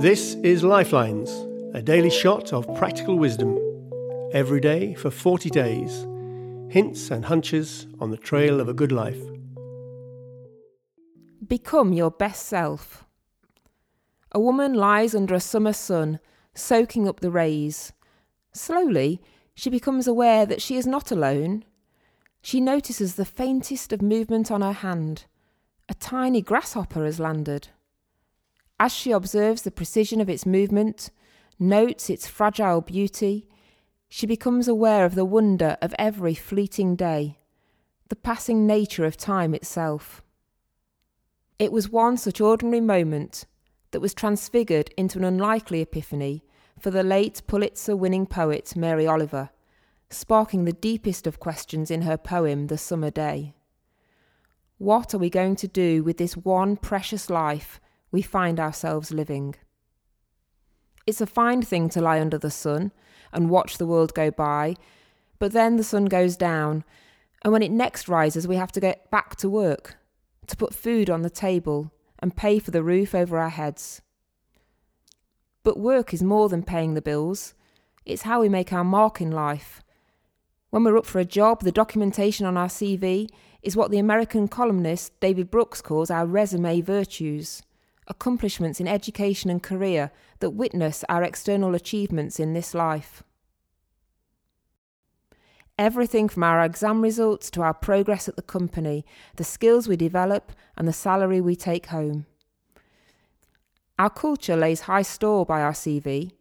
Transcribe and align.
This 0.00 0.34
is 0.36 0.64
Lifelines, 0.64 1.30
a 1.74 1.82
daily 1.82 2.08
shot 2.08 2.54
of 2.54 2.74
practical 2.74 3.18
wisdom. 3.18 3.58
Every 4.32 4.58
day 4.58 4.94
for 4.94 5.10
40 5.10 5.50
days. 5.50 6.06
Hints 6.72 7.10
and 7.10 7.22
hunches 7.22 7.86
on 7.98 8.10
the 8.10 8.16
trail 8.16 8.60
of 8.60 8.68
a 8.70 8.72
good 8.72 8.92
life. 8.92 9.20
Become 11.46 11.92
your 11.92 12.10
best 12.10 12.46
self. 12.46 13.04
A 14.32 14.40
woman 14.40 14.72
lies 14.72 15.14
under 15.14 15.34
a 15.34 15.38
summer 15.38 15.74
sun, 15.74 16.18
soaking 16.54 17.06
up 17.06 17.20
the 17.20 17.30
rays. 17.30 17.92
Slowly, 18.54 19.20
she 19.54 19.68
becomes 19.68 20.06
aware 20.08 20.46
that 20.46 20.62
she 20.62 20.76
is 20.76 20.86
not 20.86 21.10
alone. 21.10 21.62
She 22.40 22.58
notices 22.58 23.16
the 23.16 23.26
faintest 23.26 23.92
of 23.92 24.00
movement 24.00 24.50
on 24.50 24.62
her 24.62 24.72
hand. 24.72 25.26
A 25.90 25.94
tiny 25.94 26.40
grasshopper 26.40 27.04
has 27.04 27.20
landed. 27.20 27.68
As 28.82 28.94
she 28.94 29.12
observes 29.12 29.60
the 29.60 29.70
precision 29.70 30.22
of 30.22 30.30
its 30.30 30.46
movement, 30.46 31.10
notes 31.58 32.08
its 32.08 32.26
fragile 32.26 32.80
beauty, 32.80 33.46
she 34.08 34.26
becomes 34.26 34.68
aware 34.68 35.04
of 35.04 35.14
the 35.14 35.26
wonder 35.26 35.76
of 35.82 35.94
every 35.98 36.34
fleeting 36.34 36.96
day, 36.96 37.38
the 38.08 38.16
passing 38.16 38.66
nature 38.66 39.04
of 39.04 39.18
time 39.18 39.54
itself. 39.54 40.22
It 41.58 41.72
was 41.72 41.90
one 41.90 42.16
such 42.16 42.40
ordinary 42.40 42.80
moment 42.80 43.44
that 43.90 44.00
was 44.00 44.14
transfigured 44.14 44.88
into 44.96 45.18
an 45.18 45.24
unlikely 45.24 45.82
epiphany 45.82 46.42
for 46.78 46.90
the 46.90 47.02
late 47.02 47.42
Pulitzer 47.46 47.94
winning 47.94 48.24
poet 48.24 48.74
Mary 48.74 49.06
Oliver, 49.06 49.50
sparking 50.08 50.64
the 50.64 50.72
deepest 50.72 51.26
of 51.26 51.38
questions 51.38 51.90
in 51.90 52.02
her 52.02 52.16
poem 52.16 52.68
The 52.68 52.78
Summer 52.78 53.10
Day. 53.10 53.52
What 54.78 55.12
are 55.12 55.18
we 55.18 55.28
going 55.28 55.56
to 55.56 55.68
do 55.68 56.02
with 56.02 56.16
this 56.16 56.34
one 56.34 56.78
precious 56.78 57.28
life 57.28 57.78
we 58.10 58.22
find 58.22 58.58
ourselves 58.58 59.12
living? 59.12 59.54
It's 61.06 61.20
a 61.20 61.26
fine 61.26 61.62
thing 61.62 61.88
to 61.90 62.00
lie 62.00 62.20
under 62.20 62.38
the 62.38 62.50
sun 62.50 62.92
and 63.32 63.50
watch 63.50 63.78
the 63.78 63.86
world 63.86 64.14
go 64.14 64.30
by, 64.30 64.76
but 65.38 65.52
then 65.52 65.76
the 65.76 65.84
sun 65.84 66.04
goes 66.04 66.36
down, 66.36 66.84
and 67.42 67.52
when 67.52 67.62
it 67.62 67.70
next 67.70 68.08
rises, 68.08 68.46
we 68.46 68.56
have 68.56 68.72
to 68.72 68.80
get 68.80 69.10
back 69.10 69.36
to 69.36 69.48
work, 69.48 69.96
to 70.46 70.56
put 70.56 70.74
food 70.74 71.08
on 71.08 71.22
the 71.22 71.30
table 71.30 71.92
and 72.18 72.36
pay 72.36 72.58
for 72.58 72.70
the 72.70 72.82
roof 72.82 73.14
over 73.14 73.38
our 73.38 73.48
heads. 73.48 74.02
But 75.62 75.78
work 75.78 76.12
is 76.12 76.22
more 76.22 76.48
than 76.48 76.62
paying 76.62 76.94
the 76.94 77.02
bills, 77.02 77.54
it's 78.04 78.22
how 78.22 78.40
we 78.40 78.48
make 78.48 78.72
our 78.72 78.84
mark 78.84 79.20
in 79.20 79.30
life. 79.30 79.82
When 80.70 80.84
we're 80.84 80.96
up 80.96 81.06
for 81.06 81.18
a 81.18 81.24
job, 81.24 81.62
the 81.62 81.72
documentation 81.72 82.46
on 82.46 82.56
our 82.56 82.68
CV 82.68 83.28
is 83.62 83.76
what 83.76 83.90
the 83.90 83.98
American 83.98 84.48
columnist 84.48 85.18
David 85.20 85.50
Brooks 85.50 85.82
calls 85.82 86.10
our 86.10 86.26
resume 86.26 86.80
virtues 86.80 87.62
accomplishments 88.10 88.80
in 88.80 88.86
education 88.86 89.48
and 89.48 89.62
career 89.62 90.10
that 90.40 90.50
witness 90.50 91.04
our 91.08 91.22
external 91.22 91.74
achievements 91.74 92.38
in 92.38 92.52
this 92.52 92.74
life. 92.74 93.22
Everything 95.78 96.28
from 96.28 96.42
our 96.42 96.62
exam 96.62 97.00
results 97.00 97.50
to 97.52 97.62
our 97.62 97.72
progress 97.72 98.28
at 98.28 98.36
the 98.36 98.42
company, 98.42 99.06
the 99.36 99.44
skills 99.44 99.88
we 99.88 99.96
develop, 99.96 100.52
and 100.76 100.86
the 100.86 100.92
salary 100.92 101.40
we 101.40 101.56
take 101.56 101.86
home. 101.86 102.26
Our 103.98 104.10
culture 104.10 104.56
lays 104.56 104.82
high 104.82 105.02
store 105.02 105.46
by 105.46 105.62
our 105.62 105.72
CV, 105.72 106.32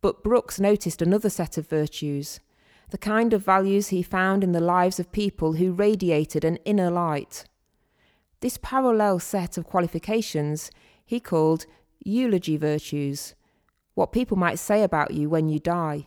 but 0.00 0.22
Brooks 0.22 0.60
noticed 0.60 1.02
another 1.02 1.30
set 1.30 1.58
of 1.58 1.68
virtues 1.68 2.38
the 2.90 2.98
kind 2.98 3.32
of 3.32 3.42
values 3.42 3.88
he 3.88 4.02
found 4.02 4.44
in 4.44 4.52
the 4.52 4.60
lives 4.60 5.00
of 5.00 5.10
people 5.12 5.54
who 5.54 5.72
radiated 5.72 6.44
an 6.44 6.56
inner 6.66 6.90
light. 6.90 7.46
This 8.40 8.58
parallel 8.58 9.18
set 9.18 9.56
of 9.56 9.64
qualifications 9.64 10.70
he 11.12 11.20
called 11.20 11.66
eulogy 12.02 12.56
virtues, 12.56 13.34
what 13.92 14.12
people 14.12 14.34
might 14.34 14.58
say 14.58 14.82
about 14.82 15.10
you 15.10 15.28
when 15.28 15.46
you 15.46 15.58
die. 15.58 16.06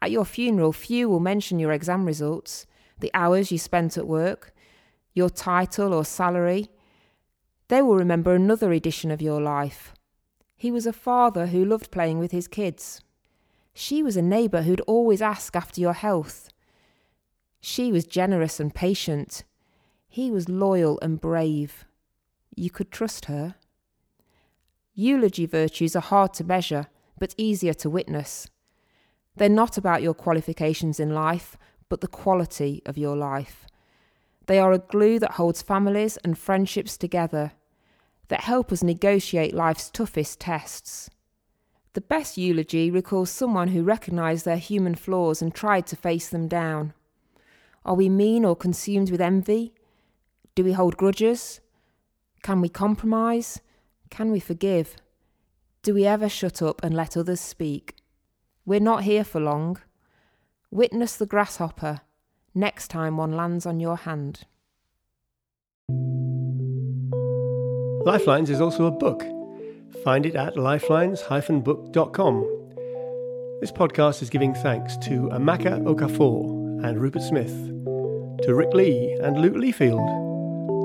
At 0.00 0.10
your 0.10 0.24
funeral, 0.24 0.72
few 0.72 1.06
will 1.06 1.20
mention 1.20 1.58
your 1.58 1.70
exam 1.70 2.06
results, 2.06 2.66
the 3.00 3.10
hours 3.12 3.52
you 3.52 3.58
spent 3.58 3.98
at 3.98 4.08
work, 4.08 4.54
your 5.12 5.28
title 5.28 5.92
or 5.92 6.02
salary. 6.02 6.70
They 7.68 7.82
will 7.82 7.96
remember 7.96 8.34
another 8.34 8.72
edition 8.72 9.10
of 9.10 9.20
your 9.20 9.42
life. 9.42 9.92
He 10.56 10.70
was 10.70 10.86
a 10.86 10.92
father 10.94 11.48
who 11.48 11.62
loved 11.62 11.90
playing 11.90 12.20
with 12.20 12.32
his 12.32 12.48
kids. 12.48 13.02
She 13.74 14.02
was 14.02 14.16
a 14.16 14.22
neighbour 14.22 14.62
who'd 14.62 14.80
always 14.86 15.20
ask 15.20 15.54
after 15.54 15.78
your 15.78 15.92
health. 15.92 16.48
She 17.60 17.92
was 17.92 18.06
generous 18.06 18.58
and 18.58 18.74
patient. 18.74 19.44
He 20.08 20.30
was 20.30 20.48
loyal 20.48 20.98
and 21.02 21.20
brave. 21.20 21.84
You 22.54 22.70
could 22.70 22.90
trust 22.90 23.26
her. 23.26 23.56
Eulogy 24.94 25.46
virtues 25.46 25.96
are 25.96 26.00
hard 26.00 26.34
to 26.34 26.44
measure, 26.44 26.86
but 27.18 27.34
easier 27.38 27.72
to 27.74 27.88
witness. 27.88 28.48
They're 29.36 29.48
not 29.48 29.78
about 29.78 30.02
your 30.02 30.14
qualifications 30.14 31.00
in 31.00 31.14
life, 31.14 31.56
but 31.88 32.00
the 32.00 32.08
quality 32.08 32.82
of 32.84 32.98
your 32.98 33.16
life. 33.16 33.66
They 34.46 34.58
are 34.58 34.72
a 34.72 34.78
glue 34.78 35.18
that 35.20 35.32
holds 35.32 35.62
families 35.62 36.18
and 36.18 36.36
friendships 36.36 36.96
together, 36.96 37.52
that 38.28 38.42
help 38.42 38.70
us 38.70 38.82
negotiate 38.82 39.54
life's 39.54 39.90
toughest 39.90 40.40
tests. 40.40 41.08
The 41.94 42.00
best 42.00 42.36
eulogy 42.36 42.90
recalls 42.90 43.30
someone 43.30 43.68
who 43.68 43.82
recognised 43.82 44.44
their 44.44 44.56
human 44.56 44.94
flaws 44.94 45.40
and 45.40 45.54
tried 45.54 45.86
to 45.88 45.96
face 45.96 46.28
them 46.28 46.48
down. 46.48 46.92
Are 47.84 47.94
we 47.94 48.08
mean 48.08 48.44
or 48.44 48.56
consumed 48.56 49.10
with 49.10 49.20
envy? 49.20 49.74
Do 50.54 50.64
we 50.64 50.72
hold 50.72 50.96
grudges? 50.96 51.60
Can 52.42 52.60
we 52.60 52.68
compromise? 52.68 53.60
Can 54.10 54.30
we 54.32 54.40
forgive? 54.40 54.96
Do 55.82 55.94
we 55.94 56.06
ever 56.06 56.28
shut 56.28 56.60
up 56.62 56.82
and 56.82 56.94
let 56.94 57.16
others 57.16 57.40
speak? 57.40 57.96
We're 58.64 58.80
not 58.80 59.04
here 59.04 59.24
for 59.24 59.40
long. 59.40 59.78
Witness 60.70 61.16
the 61.16 61.26
grasshopper 61.26 62.02
next 62.54 62.88
time 62.88 63.16
one 63.16 63.32
lands 63.32 63.66
on 63.66 63.80
your 63.80 63.96
hand. 63.96 64.46
Lifelines 68.04 68.50
is 68.50 68.60
also 68.60 68.86
a 68.86 68.90
book 68.90 69.24
Find 70.04 70.26
it 70.26 70.34
at 70.34 70.56
lifelines-book.com. 70.56 72.34
This 73.60 73.70
podcast 73.70 74.22
is 74.22 74.30
giving 74.30 74.52
thanks 74.54 74.96
to 74.98 75.28
Amaka 75.28 75.80
Okafor 75.84 76.84
and 76.84 77.00
Rupert 77.00 77.22
Smith, 77.22 77.54
to 78.42 78.54
Rick 78.54 78.74
Lee 78.74 79.16
and 79.22 79.40
Luke 79.40 79.54
Leafield, 79.54 80.31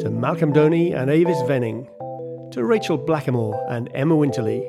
to 0.00 0.10
Malcolm 0.10 0.52
Doney 0.52 0.92
and 0.92 1.10
Avis 1.10 1.40
Venning, 1.42 1.88
to 2.52 2.64
Rachel 2.64 2.98
Blackamore 2.98 3.64
and 3.70 3.90
Emma 3.94 4.14
Winterly, 4.14 4.62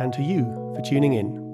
and 0.00 0.12
to 0.12 0.22
you 0.22 0.44
for 0.74 0.82
tuning 0.82 1.14
in. 1.14 1.47